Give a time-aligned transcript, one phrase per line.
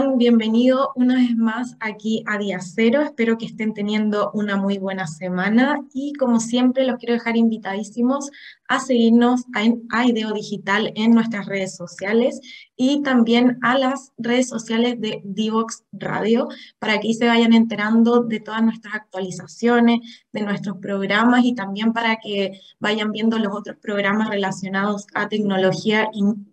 [0.00, 0.18] están?
[0.18, 3.02] Bienvenidos una vez más aquí a Día Cero.
[3.02, 8.30] Espero que estén teniendo una muy buena semana y como siempre los quiero dejar invitadísimos
[8.68, 9.44] a seguirnos
[9.90, 12.40] a, Ideo Digital en nuestras redes sociales
[12.76, 18.40] y también a las redes sociales de Divox Radio para que se vayan enterando de
[18.40, 20.00] todas nuestras actualizaciones,
[20.32, 26.08] de nuestros programas y también para que vayan viendo los otros programas relacionados a tecnología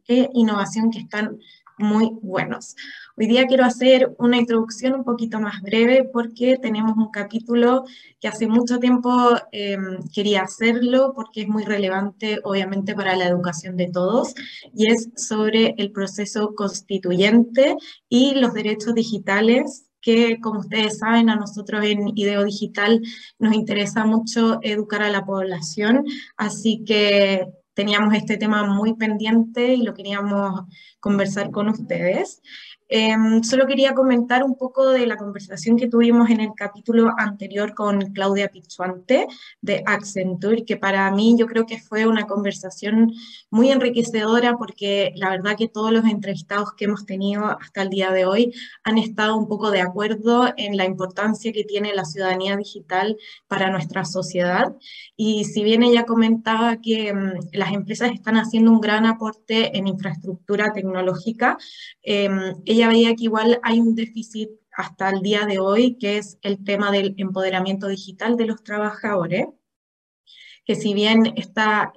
[0.08, 1.38] e innovación que están
[1.78, 2.76] muy buenos.
[3.16, 7.86] Hoy día quiero hacer una introducción un poquito más breve porque tenemos un capítulo
[8.20, 13.78] que hace mucho tiempo em, quería hacerlo porque es muy relevante obviamente para la educación
[13.78, 14.34] de todos
[14.74, 17.76] y es sobre el proceso constituyente
[18.10, 23.02] y los derechos digitales que, como ustedes saben, a nosotros en Ideo Digital
[23.40, 26.06] nos interesa mucho educar a la población,
[26.38, 27.46] así que
[27.78, 30.62] teníamos este tema muy pendiente y lo queríamos
[31.00, 32.42] conversar con ustedes.
[32.90, 37.74] Em, solo quería comentar un poco de la conversación que tuvimos en el capítulo anterior
[37.74, 39.28] con Claudia Pizzuante
[39.62, 43.12] de Accenture, que para mí yo creo que fue una conversación
[43.50, 48.12] muy enriquecedora porque la verdad que todos los entrevistados que hemos tenido hasta el día
[48.12, 48.54] de hoy
[48.84, 53.18] han estado un poco de acuerdo en la importancia que tiene la ciudadanía digital
[53.48, 54.74] para nuestra sociedad.
[55.18, 59.88] Y si bien ella comentaba que em, las empresas están haciendo un gran aporte en
[59.88, 61.58] infraestructura tecnológica,
[62.02, 62.30] eh,
[62.66, 66.64] ella veía que igual hay un déficit hasta el día de hoy, que es el
[66.64, 69.48] tema del empoderamiento digital de los trabajadores,
[70.68, 71.94] que si bien está,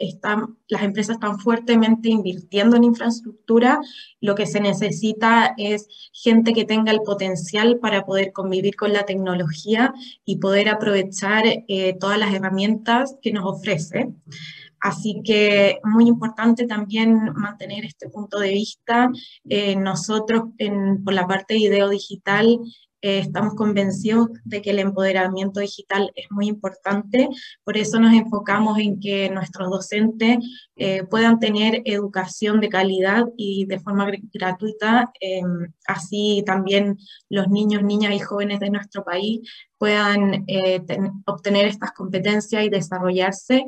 [0.69, 3.81] las empresas están fuertemente invirtiendo en infraestructura,
[4.21, 9.05] lo que se necesita es gente que tenga el potencial para poder convivir con la
[9.05, 9.93] tecnología
[10.25, 14.15] y poder aprovechar eh, todas las herramientas que nos ofrece.
[14.81, 19.11] Así que muy importante también mantener este punto de vista.
[19.49, 20.45] Eh, nosotros,
[21.05, 22.59] por la parte de ideo digital,
[23.03, 27.29] eh, estamos convencidos de que el empoderamiento digital es muy importante,
[27.65, 30.39] por eso nos enfocamos en que nuestros docentes
[30.77, 36.99] eh, puedan tener educación de calidad y de forma gratuita, em, así también
[37.31, 39.41] los niños, niñas y jóvenes de nuestro país
[39.79, 40.45] puedan
[41.25, 43.65] obtener estas competencias y desarrollarse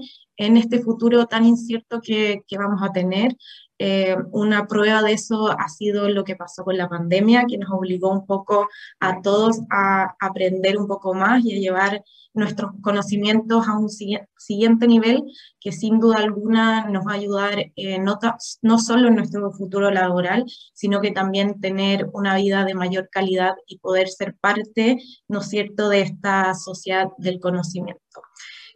[0.47, 3.37] en este futuro tan incierto que, vamos a tener.
[3.79, 7.71] Eh, una prueba de eso ha sido lo que pasó con la pandemia, que nos
[7.73, 8.69] obligó un poco
[9.01, 12.05] a todos a aprender un poco más y a llevar
[12.35, 15.23] nuestros conocimientos a un siguiente nivel
[15.61, 18.19] que sin duda alguna nos va a ayudar eh, no,
[18.63, 23.55] no solo en nuestro futuro laboral, sino que también tener una vida de mayor calidad
[23.67, 24.99] y poder ser parte,
[25.29, 28.23] ¿no es cierto?, de esta sociedad del conocimiento.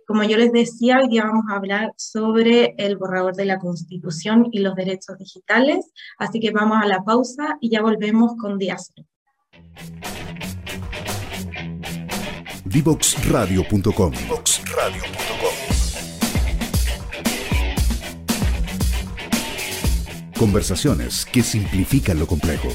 [0.07, 4.47] Como yo les decía, hoy día vamos a hablar sobre el borrador de la Constitución
[4.53, 8.93] y los derechos digitales, así que vamos a la pausa y ya volvemos con Díaz.
[12.65, 14.13] Divoxradio.com
[20.39, 22.69] Conversaciones que simplifican lo complejo.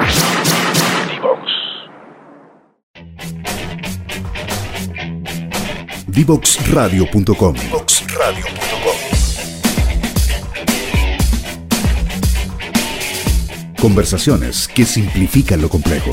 [6.08, 7.56] Divoxradio.com.
[13.80, 16.10] Conversaciones que simplifican lo complejo.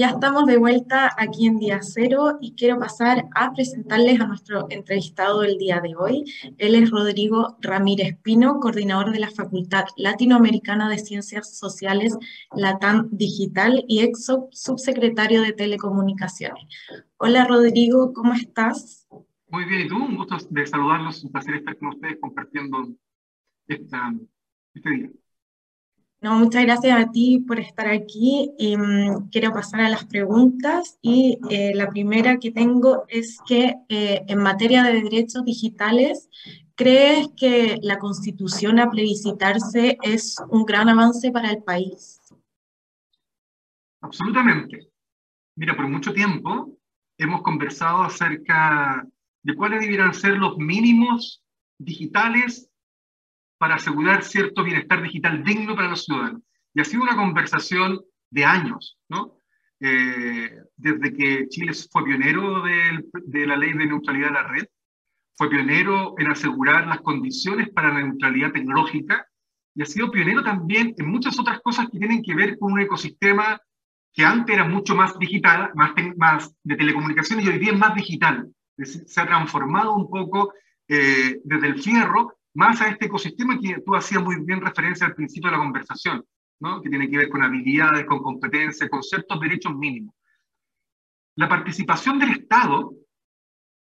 [0.00, 4.66] Ya estamos de vuelta aquí en Día Cero y quiero pasar a presentarles a nuestro
[4.70, 6.24] entrevistado del día de hoy.
[6.56, 12.16] Él es Rodrigo Ramírez Pino, coordinador de la Facultad Latinoamericana de Ciencias Sociales
[12.56, 16.64] LATAM Digital y ex subsecretario de Telecomunicaciones.
[17.18, 19.06] Hola Rodrigo, ¿cómo estás?
[19.48, 19.96] Muy bien, ¿y tú?
[19.96, 22.88] Un gusto de saludarlos, un placer estar con ustedes compartiendo
[23.68, 24.14] esta,
[24.72, 25.10] este día.
[26.22, 28.52] No, muchas gracias a ti por estar aquí.
[28.58, 34.22] Mm, quiero pasar a las preguntas y eh, la primera que tengo es que eh,
[34.28, 36.28] en materia de derechos digitales,
[36.74, 42.20] ¿crees que la constitución a plebiscitarse es un gran avance para el país?
[44.02, 44.88] Absolutamente.
[45.56, 46.76] Mira, por mucho tiempo
[47.16, 49.06] hemos conversado acerca
[49.42, 51.42] de cuáles debieran ser los mínimos
[51.78, 52.69] digitales
[53.60, 56.40] para asegurar cierto bienestar digital digno para los ciudadanos.
[56.72, 59.36] Y ha sido una conversación de años, ¿no?
[59.80, 64.64] Eh, desde que Chile fue pionero de, de la ley de neutralidad de la red,
[65.34, 69.26] fue pionero en asegurar las condiciones para la neutralidad tecnológica
[69.74, 72.80] y ha sido pionero también en muchas otras cosas que tienen que ver con un
[72.80, 73.60] ecosistema
[74.14, 77.94] que antes era mucho más digital, más, más de telecomunicaciones y hoy día es más
[77.94, 78.50] digital.
[78.78, 80.54] se ha transformado un poco
[80.88, 85.14] eh, desde el fierro más a este ecosistema que tú hacías muy bien referencia al
[85.14, 86.24] principio de la conversación,
[86.60, 86.82] ¿no?
[86.82, 90.14] que tiene que ver con habilidades, con competencias, con ciertos derechos mínimos.
[91.36, 92.92] La participación del Estado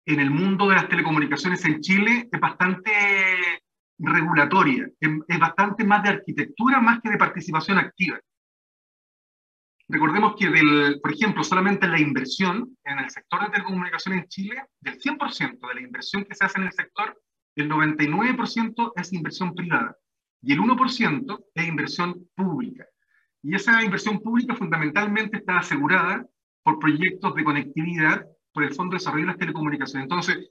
[0.05, 2.91] en el mundo de las telecomunicaciones en Chile es bastante
[3.97, 8.19] regulatoria, es, bastante más de arquitectura más que de participación activa.
[9.87, 14.63] Recordemos que, del, por ejemplo, solamente la inversión en el sector de telecomunicaciones en Chile,
[14.79, 17.19] del 100% de la inversión que se hace en el sector,
[17.55, 19.97] el 99% es inversión privada
[20.41, 22.85] y el 1% es inversión pública.
[23.41, 26.27] Y esa inversión pública fundamentalmente está asegurada
[26.63, 30.05] por proyectos de conectividad por el Fondo de Desarrollo de las Telecomunicaciones.
[30.05, 30.49] Entonces,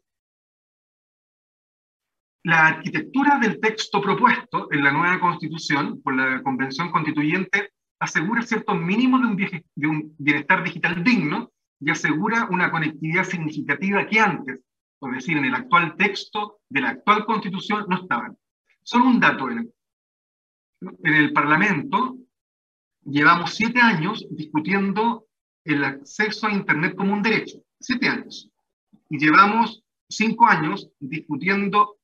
[2.44, 8.78] la arquitectura del texto propuesto en la nueva constitución por la Convención Constituyente asegura ciertos
[8.78, 9.22] mínimos
[9.74, 14.60] de un, bienestar digital digno y asegura una conectividad significativa que antes,
[15.10, 18.36] es decir, en el actual texto de la actual constitución, no estaban.
[18.82, 19.50] Solo un dato.
[19.50, 19.72] En
[21.02, 22.18] en el Parlamento
[23.04, 25.26] llevamos siete años discutiendo
[25.64, 28.50] el acceso a Internet como un derecho siete años.
[29.08, 31.96] Y llevamos cinco años discutiendo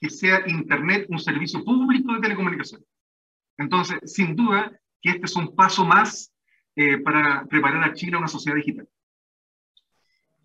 [0.00, 2.84] que sea Internet un servicio público de telecomunicación.
[3.56, 6.32] Entonces, sin duda que este es un paso más
[6.74, 8.88] eh, para preparar a Chile a una sociedad digital.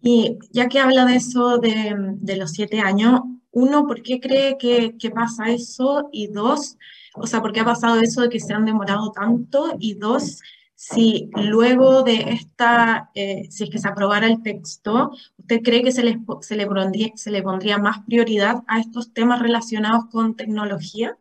[0.02, 3.22] Y ya que habla de eso de, los siete años,
[3.52, 6.10] uno, ¿por qué cree que, pasa eso?
[6.12, 6.78] Y dos,
[7.16, 9.76] o sea, ¿por qué ha pasado eso de que se han demorado tanto?
[9.80, 10.42] Y dos,
[10.76, 15.92] si luego de esta, eh, si es que se aprobara el texto, ¿usted cree que
[15.92, 20.36] se, les, se, le pondría, se le pondría más prioridad a estos temas relacionados con
[20.36, 21.18] tecnología?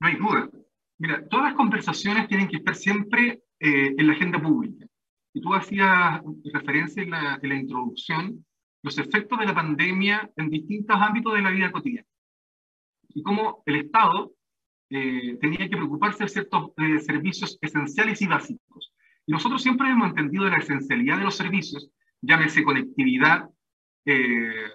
[0.00, 0.50] No hay duda.
[0.98, 4.86] Mira, todas las conversaciones tienen que estar siempre eh, en la agenda pública.
[5.36, 8.42] Y tú hacías referencia en la, en la introducción
[8.82, 12.08] los efectos de la pandemia en distintos ámbitos de la vida cotidiana.
[13.10, 14.32] Y cómo el Estado
[14.88, 18.94] eh, tenía que preocuparse de ciertos eh, servicios esenciales y básicos.
[19.26, 21.90] Y nosotros siempre hemos entendido la esencialidad de los servicios,
[22.22, 23.46] llámese conectividad
[24.06, 24.72] eh,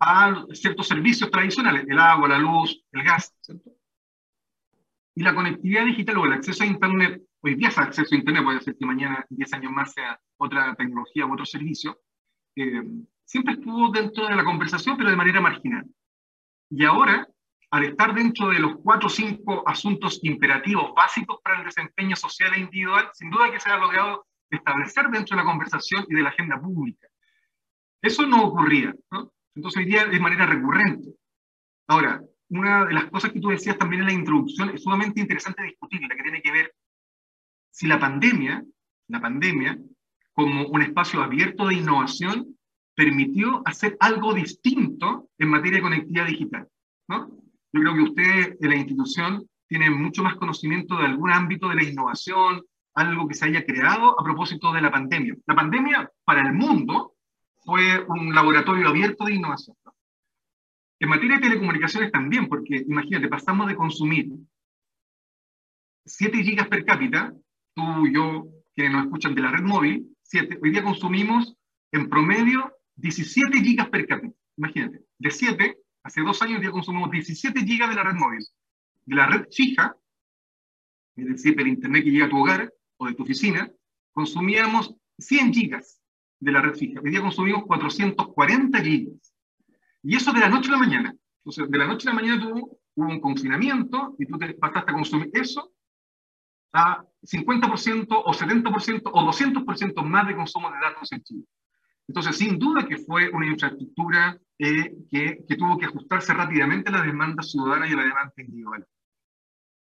[0.00, 3.36] a ciertos servicios tradicionales, el agua, la luz, el gas,
[5.14, 8.42] Y la conectividad digital o el acceso a Internet, hoy día es acceso a Internet,
[8.42, 12.00] puede ser que mañana, 10 años más, sea otra tecnología u otro servicio,
[13.24, 15.84] siempre estuvo dentro de la conversación, pero de manera marginal.
[16.70, 17.28] Y ahora
[17.70, 22.54] al estar dentro de los cuatro o cinco asuntos imperativos básicos para el desempeño social
[22.54, 26.22] e individual, sin duda que se ha logrado establecer dentro de la conversación y de
[26.22, 27.08] la agenda pública.
[28.00, 29.32] Eso no ocurría, ¿no?
[29.56, 31.14] Entonces hoy día de manera recurrente.
[31.88, 35.64] Ahora, una de las cosas que tú decías también en la introducción es sumamente interesante
[35.64, 36.72] discutir, la que tiene que ver
[37.74, 38.64] si la pandemia,
[39.08, 39.76] la pandemia,
[40.32, 42.56] como un espacio abierto de innovación,
[42.94, 46.68] permitió hacer algo distinto en materia de conectividad digital,
[47.08, 47.30] ¿no?
[47.72, 51.74] Yo creo que ustedes en la institución tienen mucho más conocimiento de algún ámbito de
[51.74, 52.62] la innovación,
[52.94, 55.34] algo que se haya creado a propósito de la pandemia.
[55.44, 57.14] La pandemia para el mundo
[57.64, 59.76] fue un laboratorio abierto de innovación.
[61.00, 64.28] En materia de telecomunicaciones también, porque imagínate, pasamos de consumir
[66.04, 67.34] 7 gigas per cápita,
[67.74, 71.56] tú, yo, quienes nos escuchan de la red móvil, 7, hoy día consumimos
[71.92, 74.34] en promedio 17 gigas per cápita.
[74.56, 78.44] Imagínate, de 7 Hace dos años ya consumimos 17 gigas de la red móvil.
[79.06, 79.96] De la red fija,
[81.16, 83.72] es decir, del internet que llega a tu hogar o de tu oficina,
[84.12, 86.02] consumíamos 100 gigas
[86.40, 87.00] de la red fija.
[87.00, 89.34] Hoy día consumimos 440 gigas.
[90.02, 91.16] Y eso de la noche a la mañana.
[91.38, 94.90] Entonces, de la noche a la mañana tuvo, hubo un confinamiento y tú te pasaste
[94.90, 95.72] a consumir eso
[96.74, 101.44] a 50% o 70% o 200% más de consumo de datos en Chile.
[102.06, 106.98] Entonces, sin duda que fue una infraestructura eh, que, que, tuvo que ajustarse rápidamente a
[106.98, 108.86] la demanda ciudadana y a la demanda individual.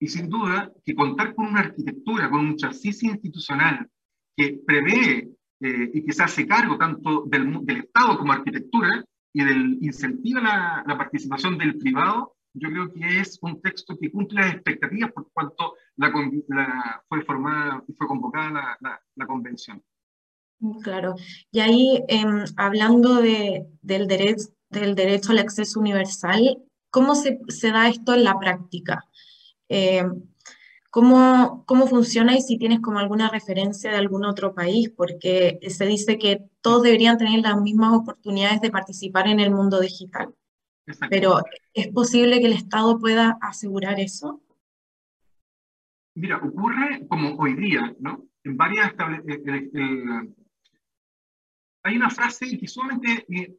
[0.01, 3.89] Y sin duda que contar con una arquitectura, con un chasis institucional
[4.37, 9.45] que prevé eh, y que se hace cargo tanto del, del, Estado como arquitectura y
[9.45, 14.41] del incentiva la, la, participación del privado, yo creo que es un texto que cumple
[14.41, 16.13] las expectativas por cuanto la,
[16.49, 19.83] la, fue formada y fue convocada la, la convención.
[20.83, 21.17] Claro,
[21.51, 27.71] y ahí em, hablando de, del, derecho, del derecho al acceso universal, ¿cómo se, se
[27.71, 29.05] da esto en la práctica?
[29.69, 30.23] Em,
[30.91, 34.91] ¿Cómo, ¿Cómo funciona y si tienes como alguna referencia de algún otro país?
[34.97, 39.81] Porque se dice que todos deberían tener las mismas oportunidades de participar en el mundo
[39.81, 40.33] digital.
[41.09, 44.43] Pero ¿es posible que el Estado pueda asegurar eso?
[46.15, 48.25] Mira, ocurre como hoy día, ¿no?
[48.45, 48.95] En varias
[51.87, 53.55] hay una frase que sumamente eh,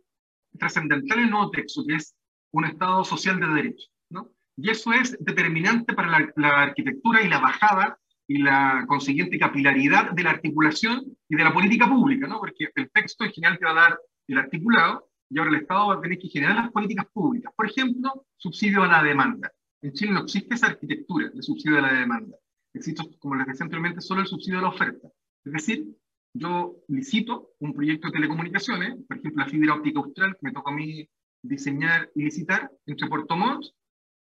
[0.57, 2.15] trascendental en el nuevo texto, que es
[2.51, 4.31] un Estado social de derecho, ¿no?
[4.55, 10.11] Y eso es determinante para la, la arquitectura y la bajada y la consiguiente capilaridad
[10.11, 12.39] de la articulación y de la política pública, ¿no?
[12.39, 15.87] Porque el texto en general te va a dar el articulado y ahora el Estado
[15.87, 17.53] va a tener que generar las políticas públicas.
[17.55, 19.51] Por ejemplo, subsidio a la demanda.
[19.81, 22.37] En Chile no existe esa arquitectura de subsidio a la demanda.
[22.73, 25.07] Existe, como les decía anteriormente, solo el subsidio a la oferta.
[25.43, 25.87] Es decir,
[26.33, 30.71] yo licito un proyecto de telecomunicaciones, por ejemplo, la fibra óptica austral, que me toca
[30.71, 31.07] a mí
[31.41, 33.65] diseñar y licitar entre Puerto Montt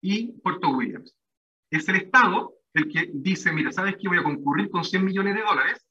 [0.01, 1.15] y Puerto Williams.
[1.71, 4.07] Es el Estado el que dice, mira, ¿sabes qué?
[4.07, 5.84] Voy a concurrir con 100 millones de dólares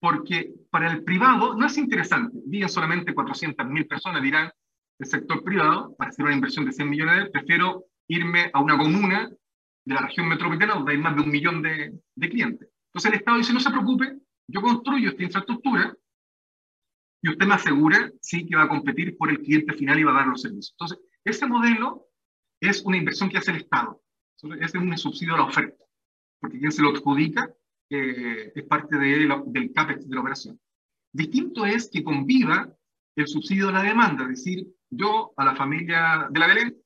[0.00, 2.38] porque para el privado no es interesante.
[2.46, 4.50] Viven solamente 400.000 personas, dirán,
[4.98, 8.76] el sector privado, para hacer una inversión de 100 millones de prefiero irme a una
[8.76, 9.30] comuna
[9.84, 12.68] de la región metropolitana donde hay más de un millón de, de clientes.
[12.88, 15.94] Entonces el Estado dice, no se preocupe, yo construyo esta infraestructura
[17.22, 20.12] y usted me asegura, sí, que va a competir por el cliente final y va
[20.12, 20.72] a dar los servicios.
[20.72, 22.06] Entonces, ese modelo
[22.60, 24.02] es una inversión que hace el Estado.
[24.60, 25.84] Es un subsidio a la oferta,
[26.40, 27.52] porque quien se lo adjudica
[27.90, 30.60] eh, es parte de del CAPEX de la operación.
[31.12, 32.72] Distinto es que conviva
[33.16, 36.76] el subsidio a la demanda, es decir, yo a la familia de la Belén,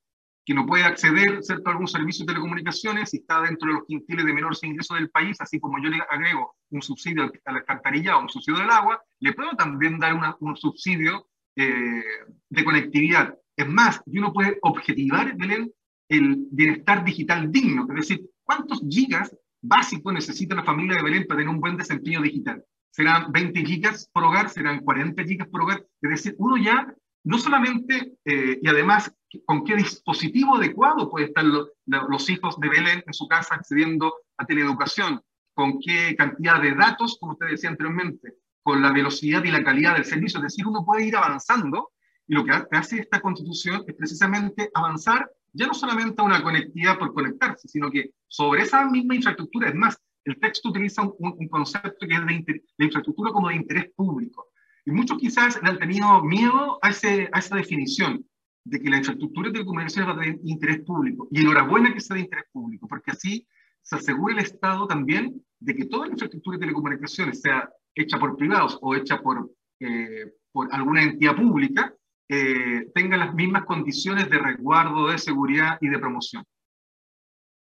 [0.46, 1.68] que no puede acceder ¿cierto?
[1.68, 5.10] a algún servicio de telecomunicaciones y está dentro de los quintiles de menores ingresos del
[5.10, 9.32] país, así como yo le agrego un subsidio al alcantarillado, un subsidio del agua, le
[9.32, 12.02] puedo también dar un subsidio eh,
[12.50, 13.38] de conectividad.
[13.56, 15.72] Es más, uno puede objetivar, Belén,
[16.08, 19.34] el bienestar digital digno, es decir, cuántos gigas
[19.64, 22.62] básicos necesita la familia de Belén para tener un buen desempeño digital.
[22.90, 26.94] Serán 20 gigas por hogar, serán 40 gigas por hogar, es decir, uno ya
[27.24, 29.12] no solamente, eh, y además,
[29.46, 34.44] con qué dispositivo adecuado puede estar los hijos de Belén en su casa accediendo a
[34.44, 35.20] teleeducación,
[35.54, 39.94] con qué cantidad de datos, como usted decía anteriormente, con la velocidad y la calidad
[39.94, 41.92] del servicio, es decir, uno puede ir avanzando
[42.26, 47.14] y lo que hace esta constitución es precisamente avanzar ya no solamente una conectividad por
[47.14, 52.14] conectarse, sino que sobre esa misma infraestructura, es más, el texto utiliza un, concepto que
[52.14, 54.48] es de, infraestructura como de interés público.
[54.84, 58.24] Y muchos quizás han tenido miedo a, ese, a esa definición
[58.64, 61.28] de que la infraestructura de telecomunicaciones va a tener interés público.
[61.30, 63.46] Y enhorabuena que sea de interés público, porque así
[63.82, 68.36] se asegura el Estado también de que toda la infraestructura de telecomunicaciones, sea hecha por
[68.36, 71.94] privados o hecha por, eh, por alguna entidad pública,
[72.28, 76.44] eh, tenga las mismas condiciones de resguardo, de seguridad y de promoción.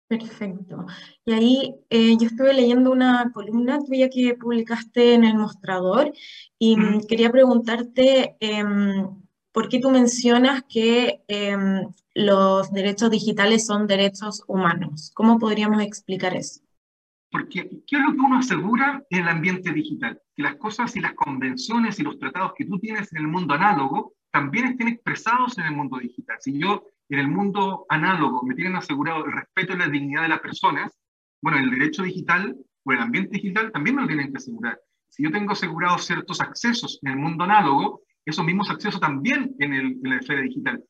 [0.09, 0.87] Perfecto.
[1.27, 6.13] Y ahí eh, yo estuve leyendo una columna tuya que publicaste en el mostrador
[6.59, 9.07] y mm, quería preguntarte em,
[9.53, 15.11] por qué tú mencionas que em, los derechos digitales son derechos humanos.
[15.15, 16.63] ¿Cómo podríamos explicar eso?
[17.31, 20.19] Porque, ¿qué es lo que uno asegura en el ambiente digital?
[20.35, 23.53] Que las cosas y las convenciones y los tratados que tú tienes en el mundo
[23.53, 26.37] análogo también estén expresados en el mundo digital.
[26.39, 30.29] Si yo en el mundo análogo me tienen asegurado el respeto y la dignidad de
[30.29, 30.97] las personas,
[31.43, 34.79] bueno, el derecho digital o el ambiente digital también me lo tienen que asegurar.
[35.09, 39.75] Si yo tengo asegurados ciertos accesos en el mundo análogo, esos mismos accesos también en,
[39.75, 40.85] el, en la esfera digital.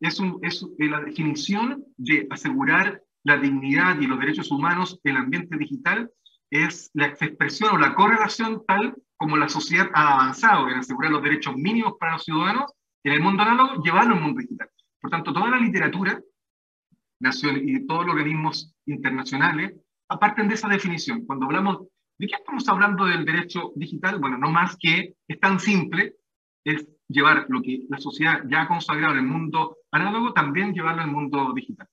[0.00, 5.22] Es, un, es la definición de asegurar la dignidad y los derechos humanos en el
[5.22, 6.10] ambiente digital
[6.50, 11.22] es la expresión o la correlación tal como la sociedad ha avanzado en asegurar los
[11.22, 12.72] derechos mínimos para los ciudadanos
[13.04, 14.68] en el mundo análogo, llevarlo al mundo digital.
[15.00, 16.20] Por tanto, toda la literatura
[17.20, 19.74] y todos los organismos internacionales
[20.08, 21.26] aparten de esa definición.
[21.26, 21.86] Cuando hablamos,
[22.18, 24.18] ¿de qué estamos hablando del derecho digital?
[24.18, 26.16] Bueno, no más que es tan simple,
[26.64, 31.02] es llevar lo que la sociedad ya ha consagrado en el mundo análogo, también llevarlo
[31.02, 31.88] al mundo digital.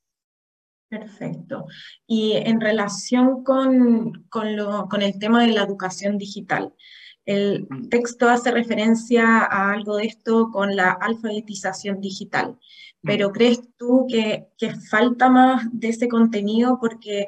[0.90, 1.66] Perfecto.
[2.06, 6.74] Y en relación con, con, lo, con el tema de la educación digital,
[7.28, 12.58] el texto hace referencia a algo de esto con la alfabetización digital,
[13.04, 16.80] pero ¿crees tú que, que falta más de ese contenido?
[16.80, 17.26] Porque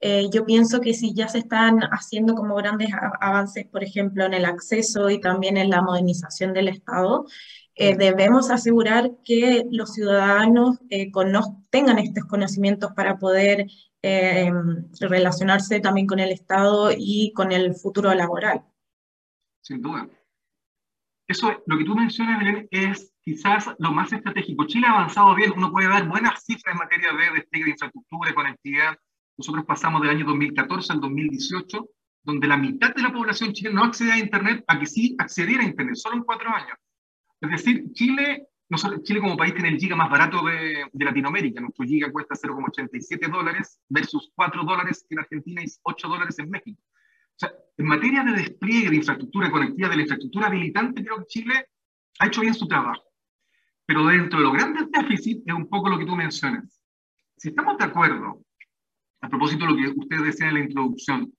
[0.00, 2.88] eh, yo pienso que si ya se están haciendo como grandes
[3.20, 7.24] avances, por ejemplo, en el acceso y también en la modernización del Estado,
[7.76, 11.10] eh, debemos asegurar que los ciudadanos eh,
[11.70, 13.66] tengan estos conocimientos para poder
[15.00, 18.62] relacionarse también con el Estado y con el futuro laboral
[19.66, 20.08] sin duda.
[21.26, 24.66] Eso, lo que tú mencionas, Belén, es quizás lo más estratégico.
[24.66, 28.34] Chile ha avanzado bien, uno puede dar buenas cifras en materia de despliegue de infraestructura,
[28.34, 28.96] conectividad,
[29.36, 31.88] Nosotros pasamos del año 2014 al 2018,
[32.22, 35.62] donde la mitad de la población chilena no accedía a Internet, a que sí accediera
[35.62, 36.78] a Internet, solo en cuatro años.
[37.40, 38.46] Es decir, Chile,
[39.02, 41.60] Chile como país tiene el giga más barato de, de Latinoamérica.
[41.60, 46.80] Nuestro giga cuesta 0,87 dólares versus 4 dólares en Argentina y 8 dólares en México.
[47.78, 51.66] En materia de despliegue de infraestructura conectiva, de la infraestructura habilitante, creo que Chile
[52.18, 53.02] ha hecho bien su trabajo.
[53.84, 56.82] Pero dentro de los grandes déficits es un poco lo que tú mencionas.
[57.36, 58.42] Si estamos de acuerdo,
[59.20, 61.32] a propósito de lo que ustedes decían en la introducción,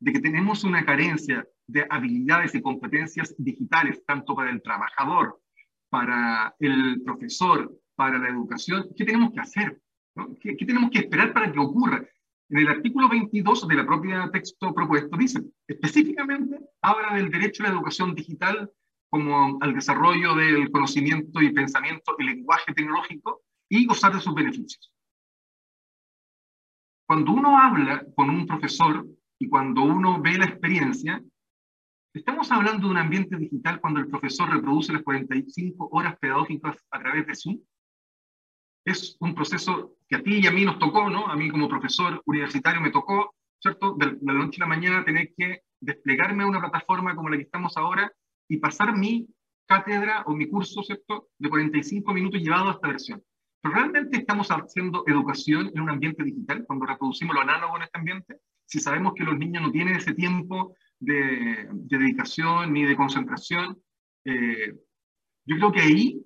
[0.00, 5.40] de que tenemos una carencia de habilidades y competencias digitales, tanto para el trabajador,
[5.88, 9.80] para el profesor, para la educación, ¿qué tenemos que hacer?
[10.40, 12.06] ¿Qué, ¿Qué, tenemos que esperar para que ocurra?
[12.48, 17.66] En el artículo 22 de la propia texto propuesto dice, específicamente habla del derecho a
[17.66, 18.70] la educación digital
[19.10, 24.92] como al desarrollo del conocimiento y pensamiento y lenguaje tecnológico y gozar de sus beneficios.
[27.06, 29.06] Cuando uno habla con un profesor
[29.38, 31.22] y cuando uno ve la experiencia,
[32.14, 36.98] estamos hablando de un ambiente digital cuando el profesor reproduce las 45 horas pedagógicas a
[37.00, 37.58] través de Zoom.
[38.86, 41.26] Es un proceso que a ti y a mí nos tocó, ¿no?
[41.26, 43.94] A mí como profesor universitario me tocó, ¿cierto?
[43.98, 47.42] De la noche a la mañana tener que desplegarme a una plataforma como la que
[47.42, 48.12] estamos ahora
[48.48, 49.26] y pasar mi
[49.66, 51.30] cátedra o mi curso, ¿cierto?
[51.36, 53.22] De 45 minutos llevado a esta versión.
[53.60, 57.98] Pero realmente estamos haciendo educación en un ambiente digital, cuando reproducimos lo análogo en este
[57.98, 62.96] ambiente, si sabemos que los niños no tienen ese tiempo de, de dedicación ni de
[62.96, 63.76] concentración,
[64.24, 64.74] eh,
[65.44, 66.24] yo creo que ahí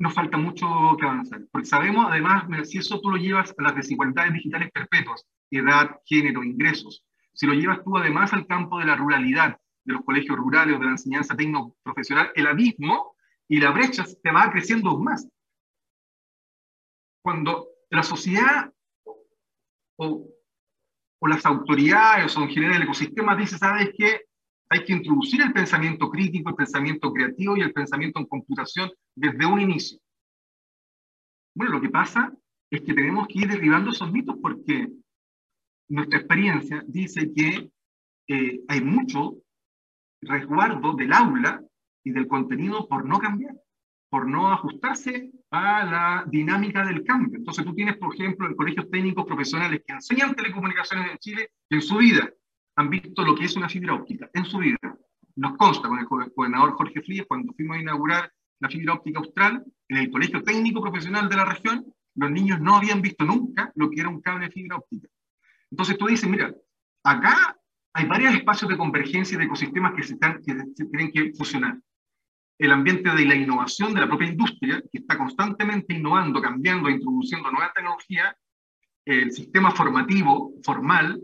[0.00, 0.66] nos falta mucho
[0.98, 1.42] que avanzar.
[1.52, 6.42] Porque sabemos, además, si eso tú lo llevas a las desigualdades digitales perpetuas, edad, género,
[6.42, 10.78] ingresos, si lo llevas tú además al campo de la ruralidad, de los colegios rurales
[10.78, 13.14] de la enseñanza técnico-profesional, el abismo
[13.46, 15.28] y la brecha te va creciendo más.
[17.22, 18.72] Cuando la sociedad
[19.96, 20.26] o,
[21.18, 24.22] o las autoridades o en general el ecosistema dice, ¿sabes qué?
[24.72, 29.44] Hay que introducir el pensamiento crítico, el pensamiento creativo y el pensamiento en computación desde
[29.44, 29.98] un inicio.
[31.56, 32.32] Bueno, lo que pasa
[32.70, 34.88] es que tenemos que ir derribando esos mitos porque
[35.88, 37.68] nuestra experiencia dice que
[38.28, 39.38] eh, hay mucho
[40.22, 41.64] resguardo del aula
[42.04, 43.56] y del contenido por no cambiar,
[44.08, 47.38] por no ajustarse a la dinámica del cambio.
[47.38, 51.82] Entonces tú tienes, por ejemplo, en colegios técnicos profesionales que enseñan telecomunicaciones en Chile en
[51.82, 52.32] su vida
[52.80, 54.78] han visto lo que es una fibra óptica, en su vida.
[55.36, 59.64] Nos consta con el gobernador Jorge Frías cuando fuimos a inaugurar la fibra óptica austral
[59.88, 63.90] en el colegio técnico profesional de la región, los niños no habían visto nunca lo
[63.90, 65.08] que era un cable de fibra óptica.
[65.70, 66.54] Entonces tú dices, mira,
[67.04, 67.56] acá
[67.92, 71.78] hay varios espacios de convergencia de ecosistemas que se, están, que se tienen que fusionar.
[72.58, 77.50] El ambiente de la innovación de la propia industria, que está constantemente innovando, cambiando, introduciendo
[77.50, 78.36] nueva tecnología,
[79.06, 81.20] el sistema formativo formal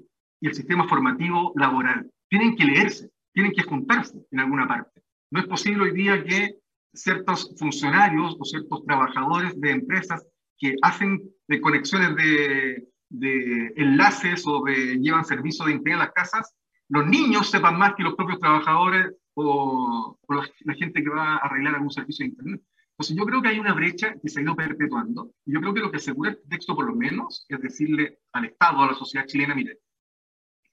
[0.49, 2.11] el sistema formativo laboral.
[2.29, 5.03] Tienen que leerse, tienen que juntarse en alguna parte.
[5.31, 6.57] No es posible hoy día que
[6.95, 10.27] ciertos funcionarios o ciertos trabajadores de empresas
[10.59, 16.13] que hacen de conexiones de, de enlaces o de, llevan servicio de internet a las
[16.13, 16.55] casas,
[16.89, 21.39] los niños sepan más que los propios trabajadores o, o la, gente que va a
[21.39, 22.63] arreglar algún servicio de internet.
[22.93, 25.75] Entonces yo creo que hay una brecha que se ha ido perpetuando y yo creo
[25.75, 28.95] que lo que asegura este texto por lo menos es decirle al Estado, a la
[28.95, 29.81] sociedad chilena, mire,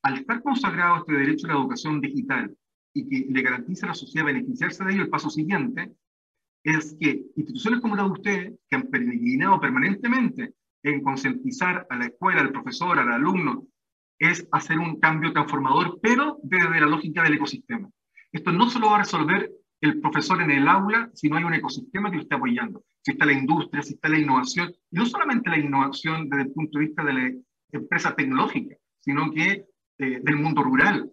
[0.03, 2.55] al estar consagrado este derecho a la educación digital
[2.93, 5.91] y que le garantiza a la sociedad beneficiarse de ello, el paso siguiente
[6.63, 12.05] es que instituciones como la de ustedes, que han peregrinado permanentemente en concientizar a la
[12.05, 13.67] escuela, al profesor, al alumno,
[14.19, 17.89] es hacer un cambio transformador, pero desde la lógica del ecosistema.
[18.31, 22.09] Esto no solo va a resolver el profesor en el aula, sino hay un ecosistema
[22.09, 22.83] que lo está apoyando.
[23.01, 26.51] Si está la industria, si está la innovación, y no solamente la innovación desde el
[26.51, 27.31] punto de vista de la
[27.71, 29.65] empresa tecnológica, sino que
[29.97, 31.09] del mundo rural.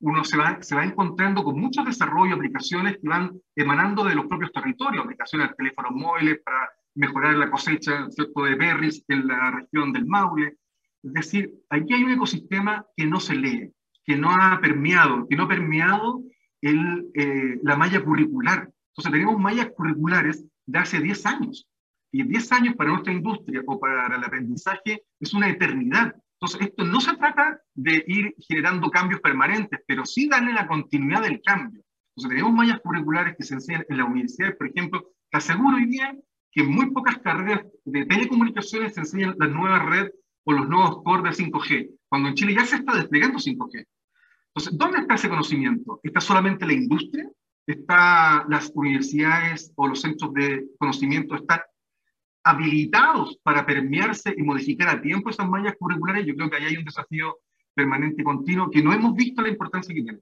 [0.00, 4.26] Uno se va, se va encontrando con muchos desarrollos, aplicaciones que van emanando de los
[4.26, 8.42] propios territorios, aplicaciones de teléfonos móviles para mejorar la cosecha ¿cierto?
[8.42, 10.56] de berries en la región del Maule.
[11.02, 13.72] Es decir, aquí hay un ecosistema que no se lee,
[14.04, 16.22] que no ha permeado, que no ha permeado
[16.60, 18.70] el, eh, la malla curricular.
[18.88, 21.68] Entonces tenemos mallas curriculares de hace 10 años.
[22.12, 26.14] Y 10 años para nuestra industria o para el aprendizaje es una eternidad.
[26.42, 31.22] Entonces, esto no se trata de ir generando cambios permanentes, pero sí darle la continuidad
[31.22, 31.84] del cambio.
[32.16, 35.86] Entonces, tenemos mallas curriculares que se enseñan en la universidad, por ejemplo, que aseguro hoy
[35.86, 36.16] día
[36.50, 40.10] que muy pocas carreras de telecomunicaciones se enseñan la nueva red
[40.42, 43.86] o los nuevos core de 5G, cuando en Chile ya se está desplegando 5G.
[44.48, 46.00] Entonces, ¿dónde está ese conocimiento?
[46.02, 47.30] ¿Está solamente la industria?
[47.68, 51.36] ¿Está las universidades o los centros de conocimiento?
[51.36, 51.60] ¿Están
[52.44, 56.76] habilitados para permearse y modificar a tiempo esas mallas curriculares, yo creo que ahí hay
[56.76, 57.38] un desafío
[57.74, 60.20] permanente y continuo que no hemos visto la importancia que tiene.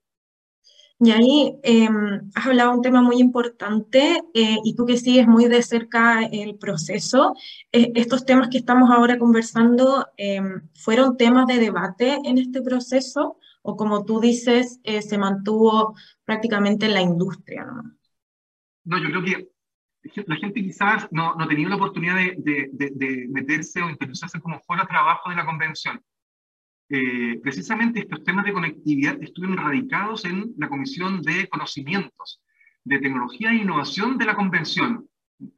[1.03, 5.27] Y ahí em, has hablado de un tema muy importante eh, y tú que sigues
[5.27, 7.35] muy de cerca el proceso,
[7.73, 13.39] eh, estos temas que estamos ahora conversando em, fueron temas de debate en este proceso
[13.63, 17.65] o como tú dices, eh, se mantuvo prácticamente en la industria.
[17.65, 17.83] ¿no?
[18.85, 19.50] no, yo creo que
[20.03, 24.87] la gente quizás no, no tenía la oportunidad de, de, meterse o interesarse como fuera
[24.87, 26.01] trabajo de la convención.
[26.89, 32.43] Eh, precisamente estos temas de conectividad estuvieron radicados en la Comisión de Conocimientos,
[32.85, 35.09] de Tecnología e Innovación de la Convención,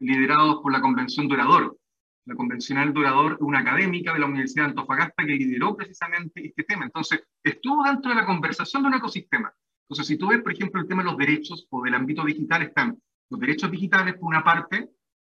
[0.01, 1.79] liderados por la Convención Dorador.
[2.25, 6.85] La convencional Dorador, una académica de la Universidad de Antofagasta que lideró precisamente este tema.
[6.85, 9.53] Entonces, estuvo dentro de la conversación de un ecosistema.
[9.89, 12.63] Entonces, si tú ves, por ejemplo, el tema de los derechos o del ámbito digital,
[12.63, 12.97] están
[13.33, 14.91] los derechos digitales, por una parte,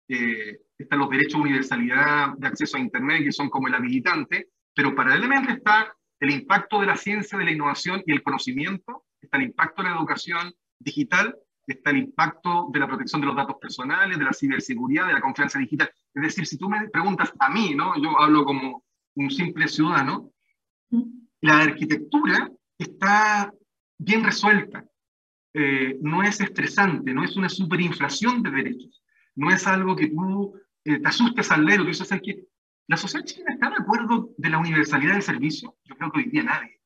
[0.08, 4.50] eh, están los derechos de universalidad de acceso a Internet, que son como el habilitante,
[4.74, 9.38] pero paralelamente está el impacto de la ciencia, de la innovación y el conocimiento, está
[9.38, 11.36] el impacto de la educación digital,
[11.68, 15.22] está el impacto de la protección de los datos personales, de la ciberseguridad, de la
[15.22, 15.92] confianza digital.
[16.14, 18.02] Es decir, si tú me preguntas a mí, ¿no?
[18.02, 18.86] yo hablo como
[19.16, 20.32] un simple ciudadano,
[21.42, 23.54] la arquitectura está
[23.98, 24.86] bien resuelta,
[25.54, 29.04] eh, no es estresante, no es una superinflación de derechos,
[29.36, 30.54] no es algo que tú
[30.86, 32.46] eh, te asustes al leer, tú dices, que
[32.90, 35.78] ¿La sociedad chilena está de acuerdo de la universalidad del servicio?
[35.84, 36.82] Yo creo que hoy día nadie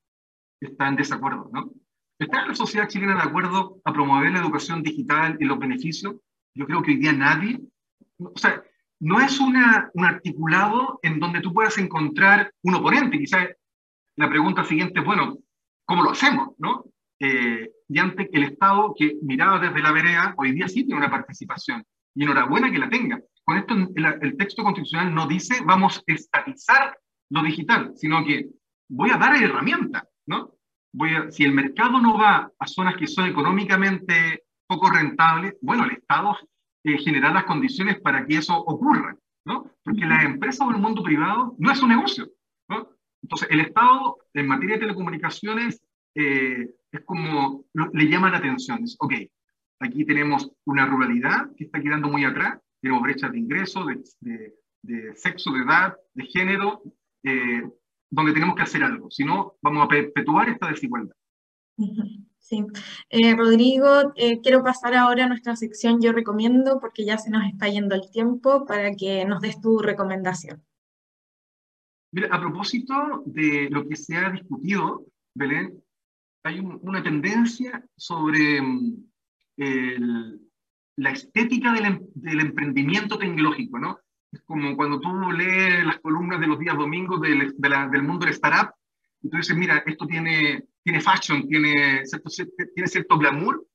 [0.60, 1.72] está en desacuerdo, ¿no?
[2.20, 6.16] ¿Está la sociedad chilena de acuerdo a promover la educación digital y los beneficios?
[6.56, 7.62] Yo creo que hoy día nadie.
[8.18, 8.62] O sea,
[9.00, 13.18] no es una, un articulado en donde tú puedas encontrar un oponente.
[13.18, 13.48] Quizás
[14.18, 15.38] la pregunta siguiente es, bueno,
[15.86, 16.50] ¿cómo lo hacemos?
[16.58, 16.84] ¿no?
[17.22, 21.12] Eh, y ante el Estado que miraba desde la vereda, hoy día sí tiene una
[21.12, 21.84] participación.
[22.16, 26.98] Y enhorabuena que la tenga con esto el, texto constitucional no dice vamos a estatizar
[27.30, 28.50] lo digital, sino que
[28.90, 30.54] voy a dar herramientas, ¿no?
[30.94, 35.86] Voy a, si el mercado no va a zonas que son económicamente poco rentables, bueno,
[35.86, 36.38] el Estado
[36.84, 39.72] eh, las condiciones para que eso ocurra, ¿no?
[39.84, 42.30] Porque la empresa o el mundo privado no es un negocio,
[42.70, 42.90] ¿no?
[43.22, 45.82] Entonces, el Estado en materia de telecomunicaciones
[46.16, 49.14] eh, es como le llama la atención, es, ok,
[49.80, 55.16] aquí tenemos una ruralidad que está quedando muy atrás, tenemos brechas de ingreso, de, de,
[55.16, 56.84] sexo, de edad, de género,
[57.24, 57.64] eh,
[58.10, 61.16] donde tenemos que hacer algo, si no vamos a perpetuar esta desigualdad.
[62.44, 62.66] Sí.
[63.10, 67.46] Eh, Rodrigo, eh, quiero pasar ahora a nuestra sección Yo Recomiendo, porque ya se nos
[67.46, 70.62] está yendo el tiempo para que nos des tu recomendación.
[72.12, 75.83] Mira, a propósito de lo que se ha discutido, Belén,
[76.44, 78.96] hay una tendencia sobre mm,
[79.58, 80.42] el,
[80.98, 84.00] la estética del, em, del, emprendimiento tecnológico, ¿no?
[84.32, 88.34] Es como cuando tú lees las columnas de los días domingos del, del mundo del
[88.34, 88.74] startup
[89.22, 92.30] y tú dices, mira, esto tiene, tiene fashion, tiene cierto,
[92.74, 93.66] tiene cierto glamour,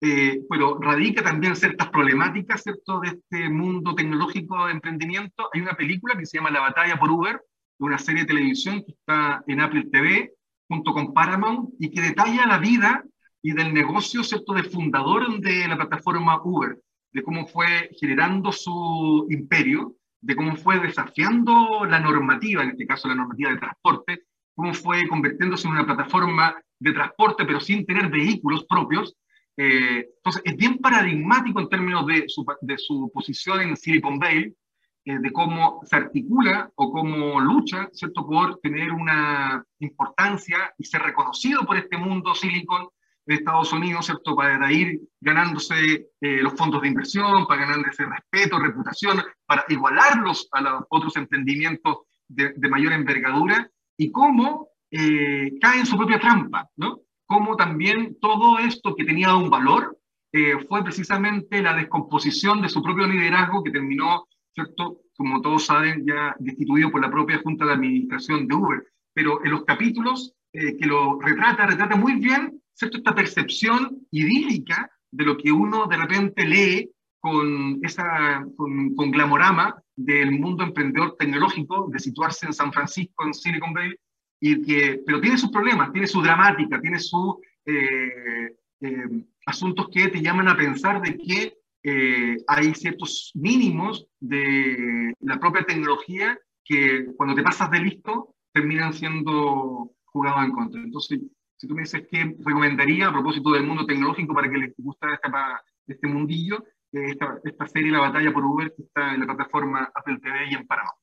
[0.00, 5.50] eh, pero radica también ciertas problemáticas, ¿cierto?, de este mundo tecnológico de emprendimiento.
[5.52, 7.42] Hay una película que se llama La batalla por Uber,
[7.80, 10.32] una serie de televisión que está en Apple TV,
[10.68, 13.04] junto con Paramount, y que detalla la vida
[13.42, 16.78] y del negocio, ¿cierto?, de fundador de la plataforma Uber,
[17.12, 23.08] de cómo fue generando su imperio, de cómo fue desafiando la normativa, en este caso
[23.08, 24.22] la normativa de transporte,
[24.54, 29.16] cómo fue convirtiéndose en una plataforma de transporte, pero sin tener vehículos propios.
[29.56, 34.52] Eh, entonces, es bien paradigmático en términos de su, de su posición en Silicon Valley,
[35.08, 41.00] eh, de cómo se articula o cómo lucha, ¿cierto?, por tener una importancia y ser
[41.00, 42.90] reconocido por este mundo Silicon
[43.24, 44.36] de Estados Unidos, ¿cierto?
[44.36, 50.60] Para ir ganándose eh, los fondos de inversión, para ganarse respeto, reputación, para igualarlos a
[50.60, 53.66] los otros emprendimientos de, mayor envergadura,
[53.96, 57.00] y cómo eh, cae en su propia trampa, ¿no?
[57.24, 59.96] Cómo también todo esto que tenía un valor
[60.68, 65.02] fue precisamente la descomposición de su propio liderazgo que terminó, ¿cierto?
[65.16, 68.86] Como todos saben, ya destituido por la propia Junta de Administración de Uber.
[69.14, 72.98] Pero en los capítulos que lo retrata, retrata muy bien ¿cierto?
[72.98, 79.82] esta percepción idílica de lo que uno de repente lee con, esa, con, con, glamorama
[79.96, 83.96] del mundo emprendedor tecnológico, de situarse en San Francisco, en Silicon Valley,
[84.40, 90.08] y que, pero tiene sus problemas, tiene su dramática, tiene sus eh, eh, asuntos que
[90.08, 97.06] te llaman a pensar de que eh, hay ciertos mínimos de la propia tecnología que
[97.16, 100.80] cuando te pasas de listo terminan siendo jugados en contra.
[100.80, 101.20] Entonces,
[101.56, 105.06] si tú me dices qué recomendaría a propósito del mundo tecnológico para que les guste
[105.86, 110.18] este mundillo, esta, esta serie La batalla por Uber que está en la plataforma Apple
[110.22, 110.98] TV y en Paramount.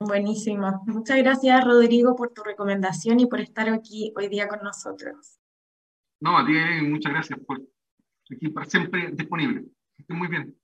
[0.00, 0.82] Buenísimo.
[0.86, 5.38] Muchas gracias, Rodrigo, por tu recomendación y por estar aquí hoy día con nosotros.
[6.20, 7.62] No, a ti muchas gracias por
[8.30, 9.64] aquí para siempre disponible.
[10.08, 10.56] Muy bien.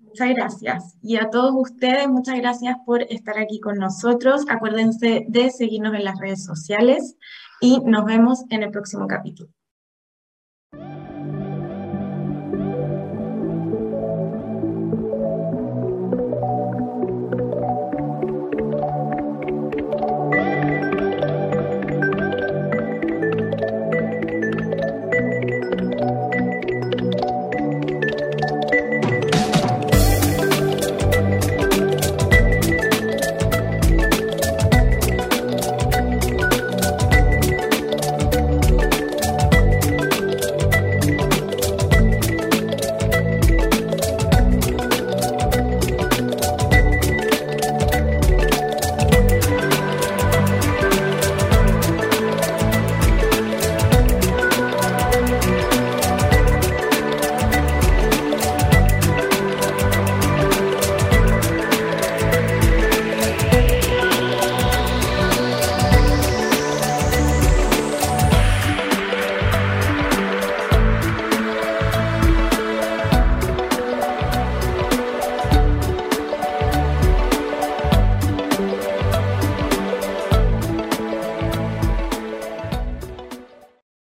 [0.00, 0.96] Muchas gracias.
[1.02, 4.44] Y a todos ustedes, muchas gracias por estar aquí con nosotros.
[4.48, 7.16] Acuérdense de seguirnos en las redes sociales
[7.60, 9.50] y nos vemos en el próximo capítulo.